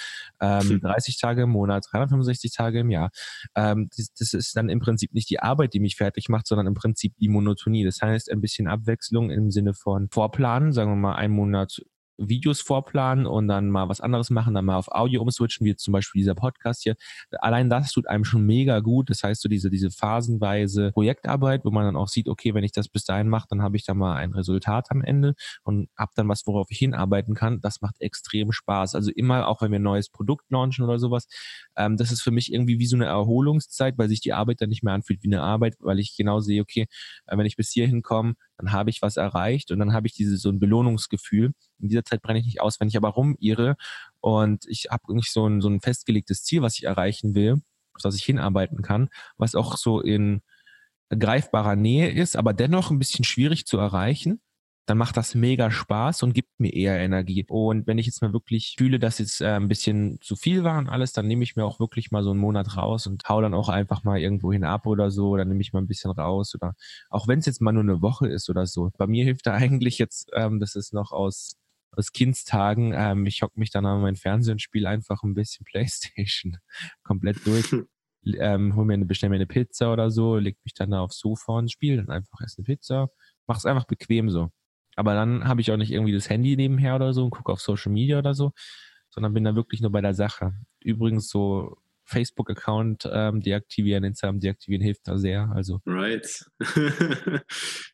ähm, 0.41 0.81
30 0.81 1.15
hm. 1.15 1.19
Tage 1.21 1.43
im 1.43 1.51
Monat, 1.51 1.87
365 1.91 2.53
Tage 2.53 2.81
im 2.81 2.91
Jahr, 2.91 3.11
ähm, 3.55 3.89
das, 3.97 4.13
das 4.13 4.35
ist 4.35 4.57
dann 4.57 4.69
im 4.69 4.81
Prinzip 4.81 5.15
nicht 5.15 5.31
die 5.31 5.41
Arbeit, 5.41 5.75
die 5.75 5.81
mich 5.81 5.97
fertig 5.97 6.29
macht, 6.29 6.47
sondern 6.47 6.67
im 6.67 6.75
Prinzip 6.75 7.15
die 7.19 7.29
Monotonie. 7.29 7.85
Das 7.85 8.01
heißt, 8.03 8.31
ein 8.31 8.41
bisschen 8.41 8.69
Abwechslung 8.69 9.31
im 9.31 9.51
Sinne 9.51 9.75
von 9.75 10.09
Vorplanen, 10.11 10.73
sagen 10.73 10.93
wir 10.93 10.97
mal 10.97 11.17
einen 11.17 11.35
Monat 11.35 11.83
Videos 12.19 12.61
vorplanen 12.61 13.27
und 13.27 13.49
dann 13.49 13.71
mal 13.71 13.89
was 13.89 14.01
anderes 14.01 14.31
machen, 14.31 14.55
dann 14.55 14.65
mal 14.65 14.77
auf 14.77 14.89
Audio 14.89 15.23
umswitchen, 15.23 15.65
wie 15.65 15.77
zum 15.77 15.93
Beispiel 15.93 16.21
dieser 16.21 16.35
Podcast 16.35 16.83
hier. 16.83 16.97
Allein 17.41 17.71
das 17.71 17.93
tut 17.93 18.09
einem 18.09 18.25
schon 18.25 18.45
mega 18.45 18.81
gut. 18.81 19.11
Das 19.11 19.23
heißt, 19.23 19.41
so 19.41 19.49
diese, 19.49 19.71
diese 19.71 19.91
phasenweise 19.91 20.91
Projektarbeit, 20.93 21.65
wo 21.65 21.71
man 21.71 21.85
dann 21.85 21.97
auch 21.97 22.09
sieht, 22.09 22.29
okay, 22.29 22.55
wenn 22.55 22.65
ich 22.65 22.73
das 22.73 22.89
bis 22.89 23.05
dahin 23.05 23.29
mache, 23.29 23.47
dann 23.49 23.63
habe 23.63 23.77
ich 23.77 23.85
da 23.85 23.95
mal 23.95 24.17
ein 24.17 24.33
Resultat 24.33 24.91
am 24.91 25.03
Ende 25.03 25.35
und 25.63 25.89
habe 25.97 26.13
dann 26.15 26.29
was, 26.29 26.47
worauf 26.47 26.67
ich 26.71 26.79
hinarbeiten 26.79 27.35
kann. 27.35 27.61
Das 27.61 27.81
macht 27.81 28.01
extrem 28.01 28.53
Spaß. 28.53 28.95
Also 28.95 29.11
immer, 29.13 29.49
auch 29.49 29.63
wenn 29.63 29.71
wir 29.71 29.79
ein 29.79 29.83
neues 29.83 30.09
Produkt 30.09 30.51
launchen 30.51 30.85
oder 30.85 30.99
sowas, 30.99 31.27
ähm, 31.77 31.97
das 31.97 32.11
ist 32.13 32.23
für 32.23 32.31
mich 32.31 32.53
irgendwie 32.53 32.79
wie 32.79 32.87
so 32.87 32.97
eine 32.97 33.07
Erholungszeit, 33.07 33.97
weil 33.99 34.09
sich 34.09 34.21
die 34.21 34.33
Arbeit 34.33 34.61
dann 34.61 34.69
nicht 34.69 34.83
mehr 34.83 34.95
anfühlt 34.95 35.23
wie 35.23 35.29
eine 35.29 35.43
Arbeit, 35.43 35.77
weil 35.81 35.99
ich 35.99 36.17
genau 36.17 36.41
sehe, 36.41 36.63
okay, 36.63 36.87
äh, 37.27 37.37
wenn 37.37 37.47
ich 37.47 37.57
bis 37.57 37.71
hierhin 37.71 38.03
komme, 38.03 38.35
dann 38.59 38.73
habe 38.73 38.91
ich 38.91 39.01
was 39.03 39.17
erreicht 39.17 39.71
und 39.71 39.79
dann 39.79 39.93
habe 39.93 40.07
ich 40.07 40.13
diese 40.13 40.37
so 40.37 40.51
ein 40.51 40.59
Belohnungsgefühl. 40.59 41.53
In 41.79 41.89
dieser 41.89 42.05
Zeit 42.05 42.23
brenne 42.23 42.41
ich 42.41 42.47
nicht 42.47 42.61
aus, 42.61 42.81
wenn 42.81 42.89
ich 42.89 42.97
aber 42.97 43.11
rumirre 43.11 43.77
und 44.21 44.65
ich 44.67 44.89
habe 44.91 45.15
nicht 45.15 45.33
so 45.33 45.47
ein, 45.47 45.61
so 45.61 45.69
ein 45.69 45.81
festgelegtes 45.81 46.43
Ziel, 46.43 46.63
was 46.63 46.77
ich 46.77 46.85
erreichen 46.85 47.35
will, 47.35 47.55
auf 47.95 48.03
das 48.03 48.17
ich 48.17 48.25
hinarbeiten 48.25 48.83
kann, 48.83 49.09
was 49.37 49.55
auch 49.55 49.77
so 49.77 50.01
in 50.01 50.43
greifbarer 51.11 51.77
Nähe 51.77 52.11
ist, 52.11 52.37
aber 52.37 52.53
dennoch 52.53 52.91
ein 52.91 52.99
bisschen 52.99 53.25
schwierig 53.25 53.65
zu 53.65 53.79
erreichen, 53.79 54.41
dann 54.89 54.97
macht 54.97 55.19
das 55.19 55.35
mega 55.35 55.71
Spaß 55.71 56.23
und 56.23 56.33
gibt 56.33 56.59
mir 56.59 56.73
eher 56.73 56.99
Energie. 56.99 57.45
Und 57.47 57.87
wenn 57.87 57.99
ich 57.99 58.07
jetzt 58.07 58.23
mal 58.23 58.33
wirklich 58.33 58.75
fühle, 58.79 58.99
dass 58.99 59.19
jetzt 59.19 59.43
äh, 59.43 59.49
ein 59.49 59.69
bisschen 59.69 60.19
zu 60.23 60.35
viel 60.35 60.65
war 60.65 60.79
und 60.79 60.89
alles, 60.89 61.13
dann 61.13 61.27
nehme 61.27 61.45
ich 61.45 61.57
mir 61.57 61.65
auch 61.67 61.79
wirklich 61.79 62.11
mal 62.11 62.23
so 62.23 62.31
einen 62.31 62.41
Monat 62.41 62.75
raus 62.79 63.07
und 63.07 63.29
hau 63.29 63.43
dann 63.43 63.53
auch 63.53 63.69
einfach 63.69 64.03
mal 64.05 64.19
irgendwo 64.19 64.51
hin 64.51 64.65
ab 64.65 64.87
oder 64.87 65.11
so. 65.11 65.37
Dann 65.37 65.49
nehme 65.49 65.61
ich 65.61 65.75
mal 65.75 65.81
ein 65.81 65.87
bisschen 65.87 66.11
raus 66.11 66.55
oder 66.55 66.75
auch 67.11 67.29
wenn 67.29 67.41
es 67.41 67.45
jetzt 67.47 67.61
mal 67.61 67.73
nur 67.73 67.83
eine 67.83 68.01
Woche 68.01 68.29
ist 68.29 68.49
oder 68.49 68.67
so. 68.67 68.91
Bei 68.97 69.07
mir 69.07 69.25
hilft 69.25 69.47
da 69.47 69.53
eigentlich 69.55 69.99
jetzt, 69.99 70.31
ähm, 70.35 70.59
das 70.59 70.75
ist 70.75 70.95
noch 70.95 71.13
aus 71.13 71.57
aus 71.93 72.13
Kindstagen, 72.13 72.93
ähm, 72.95 73.27
ich 73.27 73.43
hock 73.43 73.57
mich 73.57 73.71
dann 73.71 73.87
an 73.87 74.01
mein 74.03 74.17
Fernseher 74.17 74.53
und 74.53 74.63
spiele 74.63 74.89
einfach 74.89 75.23
ein 75.23 75.35
bisschen 75.35 75.65
Playstation 75.65 76.59
komplett 77.03 77.45
durch. 77.47 77.75
ähm, 78.39 78.77
hol 78.77 78.85
mir 78.85 78.95
eine, 78.95 79.07
bestell 79.07 79.31
mir 79.31 79.37
eine 79.37 79.47
Pizza 79.47 79.93
oder 79.93 80.11
so, 80.11 80.37
leg 80.37 80.57
mich 80.65 80.75
dann 80.75 80.91
da 80.93 81.01
aufs 81.01 81.19
Sofa 81.19 81.55
und 81.55 81.73
spiele 81.73 81.97
dann 81.97 82.11
einfach 82.11 82.41
erst 82.41 82.59
eine 82.59 82.65
Pizza. 82.65 83.09
Mach 83.47 83.57
es 83.59 83.67
einfach 83.67 83.87
bequem 83.87 84.31
so. 84.31 84.51
Aber 84.99 85.15
dann 85.15 85.47
habe 85.47 85.61
ich 85.61 85.71
auch 85.71 85.77
nicht 85.77 85.93
irgendwie 85.93 86.13
das 86.13 86.29
Handy 86.29 86.57
nebenher 86.57 86.97
oder 86.97 87.13
so 87.13 87.23
und 87.23 87.31
gucke 87.31 87.53
auf 87.53 87.61
Social 87.61 87.93
Media 87.93 88.19
oder 88.19 88.35
so, 88.35 88.51
sondern 89.11 89.33
bin 89.33 89.45
da 89.45 89.55
wirklich 89.55 89.81
nur 89.81 89.93
bei 89.93 90.01
der 90.01 90.13
Sache. 90.13 90.55
Übrigens 90.81 91.29
so 91.29 91.77
Facebook-Account 92.07 93.09
ähm, 93.13 93.41
deaktivieren, 93.41 94.03
Instagram 94.03 94.41
deaktivieren 94.41 94.83
hilft 94.83 95.07
da 95.07 95.17
sehr. 95.17 95.53
Also. 95.55 95.81
Right. 95.87 96.45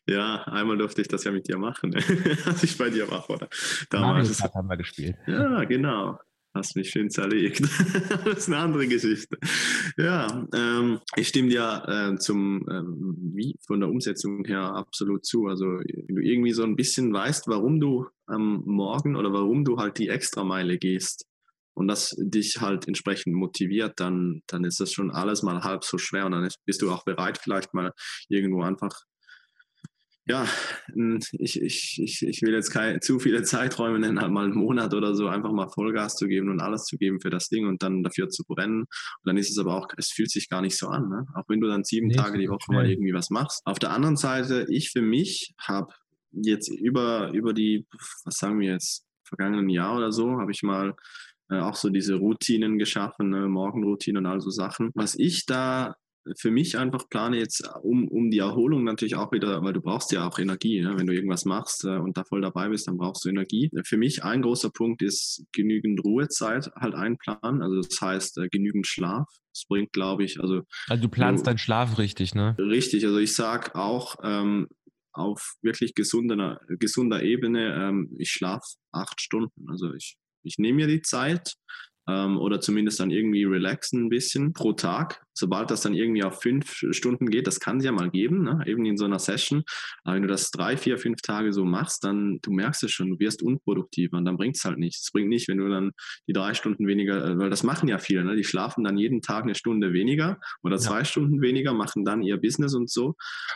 ja, 0.07 0.41
einmal 0.45 0.79
durfte 0.79 1.01
ich 1.01 1.07
das 1.07 1.23
ja 1.25 1.31
mit 1.31 1.47
dir 1.47 1.59
machen, 1.59 1.93
als 2.45 2.63
ich 2.63 2.75
bei 2.75 2.89
dir 2.89 3.11
war, 3.11 3.29
oder? 3.29 3.49
Damals. 3.91 4.39
Mario 4.39 4.55
haben 4.55 4.67
wir 4.67 4.77
gespielt. 4.77 5.15
Ja, 5.27 5.63
genau 5.65 6.17
hast 6.55 6.75
mich 6.75 6.89
schön 6.89 7.09
zerlegt. 7.09 7.61
das 8.25 8.37
ist 8.37 8.47
eine 8.47 8.57
andere 8.57 8.87
Geschichte. 8.87 9.37
Ja, 9.97 10.47
ähm, 10.53 10.99
ich 11.15 11.27
stimme 11.27 11.49
dir 11.49 11.83
äh, 11.87 12.17
zum, 12.17 12.65
ähm, 12.69 13.15
wie 13.35 13.55
von 13.67 13.81
der 13.81 13.89
Umsetzung 13.89 14.45
her 14.45 14.73
absolut 14.73 15.25
zu. 15.25 15.47
Also, 15.47 15.65
wenn 15.65 16.15
du 16.15 16.21
irgendwie 16.21 16.53
so 16.53 16.63
ein 16.63 16.75
bisschen 16.75 17.13
weißt, 17.13 17.47
warum 17.47 17.79
du 17.79 18.07
am 18.25 18.63
Morgen 18.65 19.15
oder 19.15 19.31
warum 19.33 19.65
du 19.65 19.77
halt 19.77 19.99
die 19.99 20.09
Extrameile 20.09 20.77
gehst 20.77 21.25
und 21.75 21.87
das 21.87 22.15
dich 22.17 22.61
halt 22.61 22.87
entsprechend 22.87 23.35
motiviert, 23.35 23.99
dann, 23.99 24.41
dann 24.47 24.63
ist 24.63 24.79
das 24.79 24.93
schon 24.93 25.11
alles 25.11 25.43
mal 25.43 25.63
halb 25.63 25.83
so 25.83 25.97
schwer 25.97 26.25
und 26.25 26.31
dann 26.31 26.45
ist, 26.45 26.57
bist 26.65 26.81
du 26.81 26.89
auch 26.89 27.03
bereit, 27.03 27.37
vielleicht 27.37 27.73
mal 27.73 27.91
irgendwo 28.29 28.63
einfach 28.63 29.03
ja, 30.27 30.47
ich, 31.33 31.61
ich, 31.61 32.01
ich, 32.01 32.23
ich 32.23 32.41
will 32.41 32.53
jetzt 32.53 32.71
keine 32.71 32.99
zu 32.99 33.19
viele 33.19 33.43
Zeiträume 33.43 33.99
nennen, 33.99 34.19
halt 34.19 34.31
mal 34.31 34.45
einen 34.45 34.55
Monat 34.55 34.93
oder 34.95 35.13
so, 35.13 35.27
einfach 35.27 35.51
mal 35.51 35.69
Vollgas 35.69 36.15
zu 36.15 36.27
geben 36.27 36.49
und 36.49 36.61
alles 36.61 36.85
zu 36.85 36.97
geben 36.97 37.19
für 37.21 37.29
das 37.29 37.47
Ding 37.49 37.67
und 37.67 37.83
dann 37.83 38.01
dafür 38.01 38.29
zu 38.29 38.43
brennen. 38.43 38.81
Und 38.81 39.25
dann 39.25 39.37
ist 39.37 39.51
es 39.51 39.59
aber 39.59 39.75
auch, 39.75 39.87
es 39.97 40.09
fühlt 40.09 40.31
sich 40.31 40.49
gar 40.49 40.61
nicht 40.61 40.77
so 40.77 40.87
an, 40.87 41.09
ne? 41.09 41.27
auch 41.35 41.43
wenn 41.47 41.61
du 41.61 41.67
dann 41.67 41.83
sieben 41.83 42.07
nee, 42.07 42.15
Tage 42.15 42.39
die 42.39 42.49
Woche 42.49 42.73
mal 42.73 42.89
irgendwie 42.89 43.13
was 43.13 43.29
machst. 43.29 43.61
Auf 43.65 43.77
der 43.77 43.91
anderen 43.91 44.17
Seite, 44.17 44.65
ich 44.69 44.89
für 44.89 45.01
mich 45.01 45.53
habe 45.59 45.93
jetzt 46.31 46.69
über, 46.69 47.31
über 47.33 47.53
die, 47.53 47.85
was 48.23 48.37
sagen 48.37 48.59
wir 48.59 48.71
jetzt, 48.71 49.05
vergangenen 49.23 49.69
Jahr 49.69 49.95
oder 49.95 50.11
so, 50.11 50.39
habe 50.39 50.51
ich 50.51 50.63
mal 50.63 50.95
äh, 51.49 51.59
auch 51.59 51.75
so 51.75 51.89
diese 51.89 52.15
Routinen 52.15 52.77
geschaffen, 52.77 53.29
ne? 53.29 53.47
Morgenroutinen 53.47 54.25
und 54.25 54.31
all 54.31 54.41
so 54.41 54.49
Sachen. 54.49 54.91
Was 54.95 55.15
ich 55.15 55.45
da 55.45 55.95
für 56.37 56.51
mich 56.51 56.77
einfach 56.77 57.07
plane 57.09 57.37
jetzt 57.37 57.67
um, 57.83 58.07
um 58.07 58.29
die 58.31 58.39
Erholung 58.39 58.83
natürlich 58.83 59.15
auch 59.15 59.31
wieder, 59.31 59.61
weil 59.63 59.73
du 59.73 59.81
brauchst 59.81 60.11
ja 60.11 60.27
auch 60.27 60.39
Energie. 60.39 60.81
Ne? 60.81 60.93
Wenn 60.97 61.07
du 61.07 61.13
irgendwas 61.13 61.45
machst 61.45 61.83
äh, 61.85 61.97
und 61.97 62.17
da 62.17 62.23
voll 62.23 62.41
dabei 62.41 62.69
bist, 62.69 62.87
dann 62.87 62.97
brauchst 62.97 63.25
du 63.25 63.29
Energie. 63.29 63.69
Für 63.85 63.97
mich 63.97 64.23
ein 64.23 64.41
großer 64.41 64.71
Punkt 64.71 65.01
ist 65.01 65.45
genügend 65.51 66.03
Ruhezeit 66.03 66.71
halt 66.75 66.95
einplanen. 66.95 67.61
Also 67.61 67.81
das 67.81 68.01
heißt 68.01 68.37
äh, 68.39 68.47
genügend 68.49 68.87
Schlaf. 68.87 69.27
Das 69.53 69.65
bringt, 69.69 69.93
glaube 69.93 70.23
ich, 70.23 70.39
also. 70.39 70.61
Also 70.87 71.03
du 71.03 71.09
planst 71.09 71.45
du, 71.45 71.49
deinen 71.49 71.57
Schlaf 71.59 71.97
richtig, 71.97 72.35
ne? 72.35 72.55
Richtig. 72.57 73.05
Also 73.05 73.19
ich 73.19 73.33
sage 73.33 73.75
auch, 73.75 74.15
ähm, 74.23 74.67
auf 75.13 75.55
wirklich 75.61 75.95
gesunder, 75.95 76.59
gesunder 76.67 77.23
Ebene, 77.23 77.73
ähm, 77.73 78.13
ich 78.17 78.31
schlafe 78.31 78.65
acht 78.91 79.21
Stunden. 79.21 79.69
Also 79.69 79.93
ich, 79.93 80.17
ich 80.43 80.57
nehme 80.57 80.77
mir 80.77 80.87
die 80.87 81.01
Zeit, 81.01 81.55
ähm, 82.07 82.37
oder 82.37 82.61
zumindest 82.61 82.99
dann 82.99 83.11
irgendwie 83.11 83.43
relaxen 83.43 84.05
ein 84.05 84.09
bisschen 84.09 84.53
pro 84.53 84.73
Tag. 84.73 85.24
Sobald 85.35 85.71
das 85.71 85.81
dann 85.81 85.93
irgendwie 85.93 86.23
auf 86.23 86.41
fünf 86.41 86.83
Stunden 86.91 87.27
geht, 87.27 87.47
das 87.47 87.59
kann 87.59 87.77
es 87.77 87.85
ja 87.85 87.91
mal 87.91 88.09
geben, 88.09 88.43
ne? 88.43 88.63
eben 88.67 88.85
in 88.85 88.97
so 88.97 89.05
einer 89.05 89.19
Session. 89.19 89.63
Aber 90.03 90.15
wenn 90.15 90.21
du 90.21 90.27
das 90.27 90.51
drei, 90.51 90.77
vier, 90.77 90.97
fünf 90.97 91.21
Tage 91.21 91.51
so 91.51 91.65
machst, 91.65 92.03
dann 92.03 92.39
du 92.41 92.51
merkst 92.51 92.83
es 92.83 92.91
schon, 92.91 93.09
du 93.09 93.19
wirst 93.19 93.41
unproduktiver 93.41 94.17
und 94.17 94.25
dann 94.25 94.37
bringt 94.37 94.57
es 94.57 94.63
halt 94.63 94.77
nichts. 94.77 95.05
Es 95.05 95.11
bringt 95.11 95.29
nicht, 95.29 95.47
wenn 95.47 95.57
du 95.57 95.67
dann 95.67 95.91
die 96.27 96.33
drei 96.33 96.53
Stunden 96.53 96.87
weniger, 96.87 97.25
äh, 97.25 97.37
weil 97.37 97.49
das 97.49 97.63
machen 97.63 97.89
ja 97.89 97.97
viele, 97.97 98.23
ne? 98.23 98.35
die 98.35 98.43
schlafen 98.43 98.83
dann 98.83 98.97
jeden 98.97 99.21
Tag 99.21 99.43
eine 99.43 99.55
Stunde 99.55 99.93
weniger 99.93 100.39
oder 100.63 100.77
zwei 100.77 100.99
ja. 100.99 101.05
Stunden 101.05 101.41
weniger, 101.41 101.73
machen 101.73 102.05
dann 102.05 102.21
ihr 102.21 102.37
Business 102.37 102.75
und 102.75 102.89
so. 102.89 103.15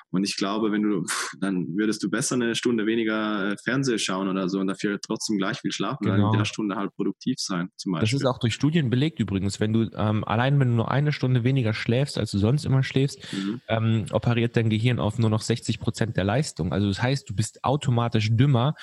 Und 0.09 0.23
ich 0.23 0.35
glaube, 0.37 0.71
wenn 0.71 0.81
du, 0.81 1.05
dann 1.39 1.67
würdest 1.77 2.01
du 2.03 2.09
besser 2.09 2.35
eine 2.35 2.55
Stunde 2.55 2.85
weniger 2.87 3.51
äh, 3.51 3.55
Fernsehen 3.63 3.99
schauen 3.99 4.27
oder 4.27 4.49
so 4.49 4.59
und 4.59 4.67
dafür 4.67 4.99
trotzdem 4.99 5.37
gleich 5.37 5.59
viel 5.59 5.71
schlafen, 5.71 6.05
genau. 6.05 6.17
dann 6.17 6.33
in 6.33 6.39
der 6.39 6.45
Stunde 6.45 6.75
halt 6.75 6.91
produktiv 6.95 7.35
sein, 7.39 7.69
zum 7.77 7.93
Beispiel. 7.93 8.17
Das 8.17 8.21
ist 8.21 8.25
auch 8.25 8.39
auch 8.39 8.41
durch 8.41 8.53
Studien 8.53 8.89
belegt 8.89 9.19
übrigens, 9.19 9.59
wenn 9.59 9.73
du 9.73 9.89
ähm, 9.95 10.23
allein 10.23 10.59
wenn 10.59 10.69
du 10.69 10.75
nur 10.75 10.91
eine 10.91 11.11
Stunde 11.11 11.43
weniger 11.43 11.68
schläfst, 11.73 12.17
als 12.17 12.31
du 12.31 12.37
sonst 12.37 12.65
immer 12.65 12.83
schläfst, 12.83 13.19
mhm. 13.33 13.61
ähm, 13.67 14.05
operiert 14.11 14.55
dein 14.55 14.69
Gehirn 14.69 14.99
auf 14.99 15.19
nur 15.19 15.29
noch 15.29 15.41
60 15.41 15.79
Prozent 15.79 16.17
der 16.17 16.23
Leistung. 16.23 16.73
Also 16.73 16.87
das 16.87 17.01
heißt, 17.01 17.29
du 17.29 17.35
bist 17.35 17.63
automatisch 17.63 18.29
dümmer 18.31 18.75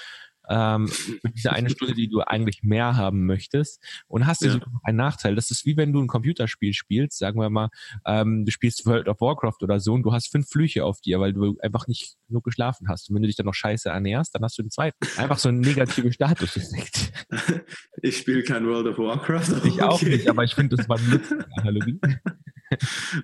ähm, 0.48 0.88
für 0.88 1.30
diese 1.34 1.52
eine 1.52 1.70
Stunde, 1.70 1.94
die 1.94 2.08
du 2.08 2.20
eigentlich 2.20 2.62
mehr 2.62 2.96
haben 2.96 3.26
möchtest 3.26 3.82
und 4.08 4.26
hast 4.26 4.42
ja. 4.42 4.52
sogar 4.52 4.70
noch 4.70 4.84
einen 4.84 4.96
Nachteil. 4.96 5.34
Das 5.34 5.50
ist 5.50 5.66
wie 5.66 5.76
wenn 5.76 5.92
du 5.92 6.00
ein 6.00 6.06
Computerspiel 6.06 6.72
spielst, 6.72 7.18
sagen 7.18 7.40
wir 7.40 7.50
mal, 7.50 7.68
ähm, 8.06 8.44
du 8.44 8.52
spielst 8.52 8.86
World 8.86 9.08
of 9.08 9.20
Warcraft 9.20 9.62
oder 9.62 9.80
so 9.80 9.94
und 9.94 10.02
du 10.02 10.12
hast 10.12 10.30
fünf 10.30 10.48
Flüche 10.48 10.84
auf 10.84 11.00
dir, 11.00 11.20
weil 11.20 11.32
du 11.32 11.56
einfach 11.60 11.86
nicht 11.88 12.16
genug 12.28 12.44
geschlafen 12.44 12.88
hast. 12.88 13.08
Und 13.08 13.16
wenn 13.16 13.22
du 13.22 13.28
dich 13.28 13.36
dann 13.36 13.46
noch 13.46 13.54
scheiße 13.54 13.88
ernährst, 13.88 14.34
dann 14.34 14.42
hast 14.42 14.58
du 14.58 14.62
den 14.62 14.70
zweiten. 14.70 14.96
Einfach 15.16 15.38
so 15.38 15.48
ein 15.48 15.60
negativer 15.60 16.12
Statuseffekt. 16.12 17.12
Ich 18.02 18.18
spiele 18.18 18.42
kein 18.42 18.66
World 18.66 18.86
of 18.86 18.98
Warcraft. 18.98 19.64
Ich 19.64 19.74
okay. 19.74 19.82
auch 19.82 20.02
nicht, 20.02 20.28
aber 20.28 20.44
ich 20.44 20.54
finde, 20.54 20.76
das 20.76 20.88
war 20.88 20.98
eine 20.98 21.20
Analogie. 21.56 21.98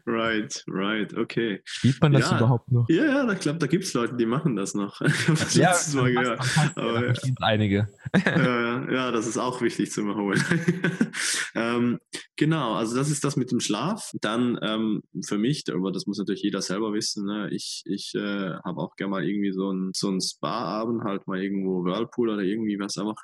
right, 0.07 0.65
right, 0.69 1.17
okay. 1.17 1.61
Spielt 1.65 2.01
man 2.01 2.13
das 2.13 2.31
ja, 2.31 2.37
überhaupt 2.37 2.71
noch? 2.71 2.89
Ja, 2.89 3.05
ja, 3.05 3.33
ich 3.33 3.41
glaube, 3.41 3.59
da 3.59 3.67
gibt 3.67 3.85
es 3.85 3.95
Leute, 3.95 4.17
die 4.17 4.27
machen 4.27 4.57
das 4.57 4.75
noch. 4.75 5.01
Ich 5.13 5.29
habe 5.29 5.39
das 5.39 5.55
ja, 5.55 5.69
letztes 5.71 5.95
Mal 5.95 6.13
gehört. 6.13 6.41
Aber, 6.77 7.07
ja. 7.07 7.13
einige. 7.41 7.89
ja, 8.27 8.91
ja, 8.91 9.11
das 9.11 9.27
ist 9.27 9.39
auch 9.39 9.61
wichtig 9.61 9.91
zu 9.91 10.03
überholen. 10.03 10.43
ähm, 11.55 11.99
genau, 12.37 12.75
also 12.75 12.97
das 12.97 13.11
ist 13.11 13.25
das 13.25 13.37
mit 13.37 13.51
dem 13.51 13.61
Schlaf. 13.61 14.11
Dann 14.21 14.59
ähm, 14.63 15.03
für 15.27 15.39
mich, 15.39 15.65
aber 15.73 15.93
das 15.93 16.07
muss 16.07 16.19
natürlich 16.19 16.43
jeder 16.43 16.63
selber 16.63 16.93
wissen, 16.93 17.27
ne? 17.27 17.49
ich, 17.51 17.83
ich 17.87 18.15
äh, 18.15 18.55
habe 18.65 18.81
auch 18.81 18.97
gerne 18.97 19.11
mal 19.11 19.25
irgendwie 19.25 19.53
so 19.53 19.71
einen 19.71 19.91
so 19.93 20.19
Spa-Abend, 20.21 21.05
halt 21.05 21.27
mal 21.27 21.43
irgendwo 21.43 21.85
Whirlpool 21.85 22.31
oder 22.31 22.43
irgendwie 22.43 22.79
was 22.79 22.97
einfach 22.99 23.17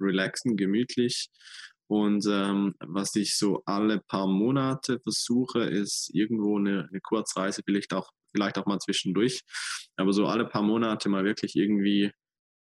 relaxen, 0.00 0.56
gemütlich. 0.56 1.30
Und 1.88 2.26
ähm, 2.28 2.74
was 2.80 3.14
ich 3.16 3.36
so 3.36 3.62
alle 3.64 4.00
paar 4.08 4.26
Monate 4.26 5.00
versuche, 5.00 5.60
ist 5.60 6.10
irgendwo 6.12 6.58
eine, 6.58 6.86
eine 6.88 7.00
Kurzreise, 7.00 7.62
vielleicht 7.64 7.94
auch, 7.94 8.10
vielleicht 8.32 8.58
auch 8.58 8.66
mal 8.66 8.78
zwischendurch. 8.78 9.40
Aber 9.96 10.12
so 10.12 10.26
alle 10.26 10.46
paar 10.46 10.62
Monate 10.62 11.08
mal 11.08 11.24
wirklich 11.24 11.56
irgendwie 11.56 12.12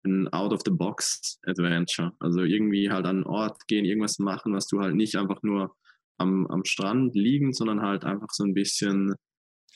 ein 0.06 0.28
Out-of-the-Box-Adventure. 0.32 2.12
Also 2.20 2.44
irgendwie 2.44 2.92
halt 2.92 3.06
an 3.06 3.18
einen 3.18 3.26
Ort 3.26 3.68
gehen, 3.68 3.86
irgendwas 3.86 4.20
machen, 4.20 4.54
was 4.54 4.68
du 4.68 4.80
halt 4.80 4.96
nicht 4.96 5.16
einfach 5.16 5.42
nur 5.42 5.76
am, 6.20 6.48
am 6.48 6.64
Strand 6.64 7.16
liegen, 7.16 7.54
sondern 7.54 7.82
halt 7.82 8.04
einfach 8.04 8.30
so 8.32 8.44
ein 8.44 8.54
bisschen 8.54 9.16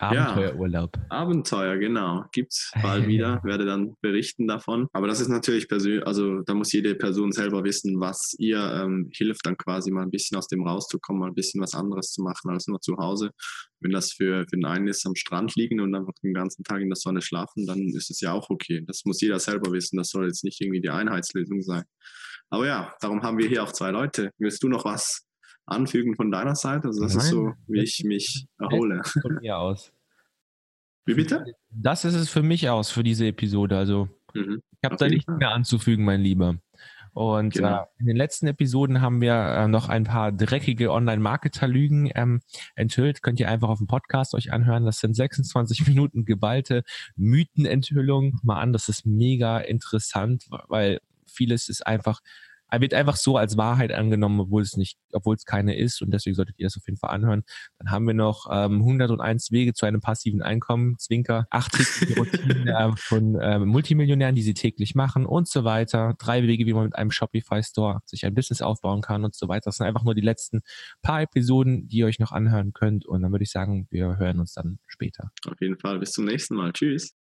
Abenteuerurlaub. 0.01 0.97
Ja, 0.97 1.03
Abenteuer, 1.09 1.77
genau. 1.77 2.25
Gibt's 2.31 2.71
bald 2.81 3.07
wieder, 3.07 3.39
werde 3.43 3.65
dann 3.65 3.95
berichten 4.01 4.47
davon. 4.47 4.87
Aber 4.93 5.07
das 5.07 5.19
ist 5.19 5.27
natürlich 5.27 5.67
persönlich, 5.67 6.05
also 6.05 6.41
da 6.41 6.53
muss 6.53 6.71
jede 6.71 6.95
Person 6.95 7.31
selber 7.31 7.63
wissen, 7.63 7.99
was 7.99 8.35
ihr 8.39 8.59
ähm, 8.59 9.09
hilft, 9.13 9.45
dann 9.45 9.57
quasi 9.57 9.91
mal 9.91 10.03
ein 10.03 10.11
bisschen 10.11 10.37
aus 10.37 10.47
dem 10.47 10.65
rauszukommen, 10.65 11.19
mal 11.19 11.27
ein 11.27 11.35
bisschen 11.35 11.61
was 11.61 11.75
anderes 11.75 12.11
zu 12.11 12.23
machen 12.23 12.49
als 12.49 12.67
nur 12.67 12.81
zu 12.81 12.97
Hause. 12.97 13.31
Wenn 13.79 13.91
das 13.91 14.11
für, 14.11 14.45
für 14.49 14.57
den 14.57 14.65
einen 14.65 14.87
ist, 14.87 15.05
am 15.05 15.15
Strand 15.15 15.55
liegen 15.55 15.79
und 15.79 15.93
einfach 15.93 16.13
den 16.23 16.33
ganzen 16.33 16.63
Tag 16.63 16.81
in 16.81 16.89
der 16.89 16.95
Sonne 16.95 17.21
schlafen, 17.21 17.65
dann 17.65 17.79
ist 17.79 18.09
es 18.09 18.21
ja 18.21 18.33
auch 18.33 18.49
okay. 18.49 18.83
Das 18.85 19.05
muss 19.05 19.21
jeder 19.21 19.39
selber 19.39 19.71
wissen. 19.71 19.97
Das 19.97 20.09
soll 20.09 20.25
jetzt 20.25 20.43
nicht 20.43 20.59
irgendwie 20.61 20.81
die 20.81 20.89
Einheitslösung 20.89 21.61
sein. 21.61 21.83
Aber 22.49 22.67
ja, 22.67 22.93
darum 22.99 23.23
haben 23.23 23.37
wir 23.37 23.47
hier 23.47 23.63
auch 23.63 23.71
zwei 23.71 23.91
Leute. 23.91 24.31
Willst 24.37 24.61
du 24.63 24.67
noch 24.67 24.83
was 24.83 25.25
anfügen 25.65 26.15
von 26.15 26.31
deiner 26.31 26.55
Seite? 26.55 26.87
Also 26.87 27.01
das 27.01 27.15
Nein, 27.15 27.23
ist 27.23 27.29
so, 27.29 27.53
wie 27.67 27.81
ich 27.81 28.03
mich 28.03 28.47
erhole. 28.59 29.01
Von 29.03 29.39
mir 29.41 29.57
aus. 29.57 29.91
Wie 31.05 31.15
bitte? 31.15 31.45
Das 31.69 32.05
ist 32.05 32.15
es 32.15 32.29
für 32.29 32.43
mich 32.43 32.69
aus, 32.69 32.91
für 32.91 33.03
diese 33.03 33.27
Episode. 33.27 33.77
Also 33.77 34.07
mhm. 34.33 34.61
ich 34.71 34.85
habe 34.85 34.97
da 34.97 35.07
nichts 35.07 35.27
mehr 35.27 35.51
anzufügen, 35.51 36.03
mein 36.03 36.21
Lieber. 36.21 36.57
Und 37.13 37.55
genau. 37.55 37.81
äh, 37.81 37.85
in 37.99 38.05
den 38.05 38.15
letzten 38.15 38.47
Episoden 38.47 39.01
haben 39.01 39.19
wir 39.19 39.33
äh, 39.33 39.67
noch 39.67 39.89
ein 39.89 40.05
paar 40.05 40.31
dreckige 40.31 40.91
Online-Marketer-Lügen 40.93 42.09
ähm, 42.15 42.41
enthüllt. 42.75 43.21
Könnt 43.21 43.39
ihr 43.39 43.49
einfach 43.49 43.67
auf 43.67 43.79
dem 43.79 43.87
Podcast 43.87 44.33
euch 44.33 44.53
anhören. 44.53 44.85
Das 44.85 44.99
sind 44.99 45.15
26 45.15 45.85
Minuten 45.87 46.23
geballte 46.23 46.83
Mythenenthüllung. 47.17 48.39
Mal 48.43 48.61
an, 48.61 48.71
das 48.71 48.87
ist 48.87 49.05
mega 49.05 49.59
interessant, 49.59 50.45
weil 50.69 51.01
vieles 51.27 51.67
ist 51.67 51.85
einfach 51.85 52.21
wird 52.79 52.93
einfach 52.93 53.17
so 53.17 53.37
als 53.37 53.57
Wahrheit 53.57 53.91
angenommen, 53.91 54.39
obwohl 54.39 54.61
es 54.61 54.77
nicht, 54.77 54.97
obwohl 55.11 55.35
es 55.35 55.45
keine 55.45 55.75
ist 55.75 56.01
und 56.01 56.11
deswegen 56.11 56.35
solltet 56.35 56.57
ihr 56.57 56.67
das 56.67 56.77
auf 56.77 56.85
jeden 56.85 56.97
Fall 56.97 57.09
anhören. 57.09 57.43
Dann 57.79 57.91
haben 57.91 58.07
wir 58.07 58.13
noch 58.13 58.47
ähm, 58.51 58.79
101 58.79 59.51
Wege 59.51 59.73
zu 59.73 59.85
einem 59.85 59.99
passiven 59.99 60.41
Einkommen, 60.41 60.97
Zwinker, 60.99 61.47
acht 61.49 61.77
Routinen 62.17 62.67
äh, 62.67 62.91
von 62.95 63.35
äh, 63.35 63.59
Multimillionären, 63.59 64.35
die 64.35 64.43
sie 64.43 64.53
täglich 64.53 64.95
machen 64.95 65.25
und 65.25 65.49
so 65.49 65.63
weiter. 65.63 66.15
Drei 66.17 66.43
Wege, 66.43 66.65
wie 66.65 66.73
man 66.73 66.85
mit 66.85 66.95
einem 66.95 67.11
Shopify 67.11 67.61
Store 67.63 67.99
sich 68.05 68.25
ein 68.25 68.33
Business 68.33 68.61
aufbauen 68.61 69.01
kann 69.01 69.25
und 69.25 69.35
so 69.35 69.47
weiter. 69.47 69.65
Das 69.65 69.77
sind 69.77 69.87
einfach 69.87 70.03
nur 70.03 70.15
die 70.15 70.21
letzten 70.21 70.61
paar 71.01 71.21
Episoden, 71.21 71.87
die 71.87 71.97
ihr 71.97 72.05
euch 72.05 72.19
noch 72.19 72.31
anhören 72.31 72.73
könnt 72.73 73.05
und 73.05 73.21
dann 73.21 73.31
würde 73.31 73.43
ich 73.43 73.51
sagen, 73.51 73.87
wir 73.89 74.17
hören 74.17 74.39
uns 74.39 74.53
dann 74.53 74.79
später. 74.87 75.31
Auf 75.47 75.59
jeden 75.59 75.77
Fall, 75.77 75.99
bis 75.99 76.11
zum 76.11 76.25
nächsten 76.25 76.55
Mal. 76.55 76.71
Tschüss. 76.71 77.20